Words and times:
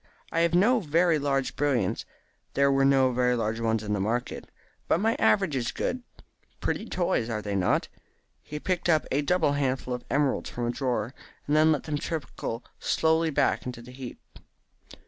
I 0.31 0.39
have 0.39 0.55
no 0.55 0.79
very 0.79 1.19
large 1.19 1.55
brilliants 1.55 2.07
there 2.55 2.71
were 2.71 2.83
no 2.85 3.11
very 3.11 3.35
large 3.35 3.59
ones 3.59 3.83
in 3.83 3.93
the 3.93 3.99
market 3.99 4.49
but 4.87 4.99
my 4.99 5.13
average 5.19 5.55
is 5.55 5.71
good. 5.71 6.01
Pretty 6.59 6.87
toys, 6.87 7.29
are 7.29 7.43
they 7.43 7.55
not?" 7.55 7.87
He 8.41 8.59
picked 8.59 8.89
up 8.89 9.05
a 9.11 9.21
double 9.21 9.51
handful 9.51 9.93
of 9.93 10.03
emeralds 10.09 10.49
from 10.49 10.65
a 10.65 10.71
drawer, 10.71 11.13
and 11.45 11.55
then 11.55 11.71
let 11.71 11.83
them 11.83 11.99
trickle 11.99 12.63
slowly 12.79 13.29
back 13.29 13.67
into 13.67 13.83
the 13.83 13.91
heap. 13.91 14.17